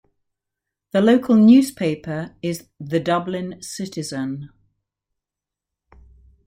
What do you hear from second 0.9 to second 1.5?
The local